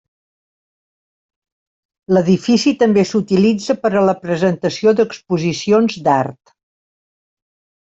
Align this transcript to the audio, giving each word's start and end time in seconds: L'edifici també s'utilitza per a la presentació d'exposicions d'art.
L'edifici 2.17 2.73
també 2.85 3.03
s'utilitza 3.11 3.77
per 3.83 3.93
a 4.01 4.05
la 4.09 4.17
presentació 4.25 4.97
d'exposicions 5.03 6.01
d'art. 6.11 6.57